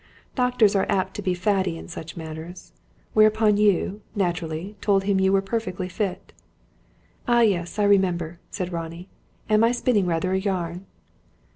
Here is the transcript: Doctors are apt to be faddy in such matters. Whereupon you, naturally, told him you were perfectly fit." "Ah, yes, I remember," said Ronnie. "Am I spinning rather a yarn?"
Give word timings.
Doctors 0.33 0.75
are 0.75 0.87
apt 0.89 1.13
to 1.13 1.21
be 1.21 1.35
faddy 1.35 1.77
in 1.77 1.87
such 1.87 2.17
matters. 2.17 2.73
Whereupon 3.13 3.57
you, 3.57 4.01
naturally, 4.15 4.75
told 4.81 5.03
him 5.03 5.19
you 5.19 5.31
were 5.31 5.43
perfectly 5.43 5.87
fit." 5.89 6.33
"Ah, 7.27 7.41
yes, 7.41 7.77
I 7.77 7.83
remember," 7.83 8.39
said 8.49 8.71
Ronnie. 8.73 9.09
"Am 9.47 9.63
I 9.63 9.71
spinning 9.71 10.07
rather 10.07 10.31
a 10.33 10.39
yarn?" 10.39 10.87